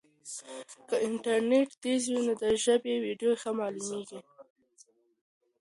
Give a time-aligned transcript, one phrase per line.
[0.89, 4.19] که انټرنیټ تېز وي نو د ژبې ویډیو ښه معلومېږي.